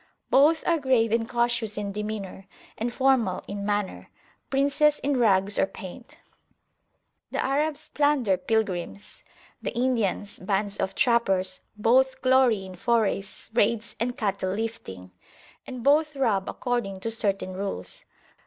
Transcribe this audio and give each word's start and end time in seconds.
Both 0.31 0.65
are 0.67 0.79
grave 0.79 1.11
and 1.11 1.29
cautious 1.29 1.77
in 1.77 1.91
demeanour, 1.91 2.47
and 2.75 2.91
formal 2.91 3.43
in 3.47 3.63
manner, 3.63 4.09
princes 4.49 4.97
in 4.97 5.17
rags 5.17 5.59
or 5.59 5.67
paint. 5.67 6.17
The 7.29 7.37
Arabs 7.45 7.89
plunder 7.89 8.35
pilgrims; 8.35 9.23
the 9.61 9.69
Indians, 9.75 10.39
bands 10.39 10.77
of 10.79 10.95
trappers; 10.95 11.59
both 11.77 12.19
glory 12.23 12.65
in 12.65 12.73
forays, 12.75 13.51
raids, 13.53 13.95
and 13.99 14.17
cattle 14.17 14.49
lifting; 14.55 15.11
and 15.67 15.83
both 15.83 16.15
rob 16.15 16.49
according 16.49 16.99
to 17.01 17.11
certain 17.11 17.53
rules. 17.53 18.03